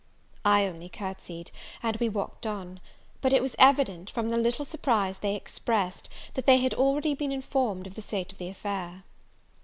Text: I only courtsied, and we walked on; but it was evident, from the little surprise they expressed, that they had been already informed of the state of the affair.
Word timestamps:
I 0.43 0.65
only 0.65 0.89
courtsied, 0.89 1.51
and 1.83 1.95
we 1.97 2.09
walked 2.09 2.47
on; 2.47 2.79
but 3.21 3.33
it 3.33 3.41
was 3.43 3.55
evident, 3.59 4.09
from 4.09 4.29
the 4.29 4.37
little 4.39 4.65
surprise 4.65 5.19
they 5.19 5.35
expressed, 5.35 6.09
that 6.33 6.47
they 6.47 6.57
had 6.57 6.71
been 6.71 6.79
already 6.79 7.15
informed 7.19 7.85
of 7.85 7.93
the 7.93 8.01
state 8.01 8.31
of 8.31 8.39
the 8.39 8.49
affair. 8.49 9.03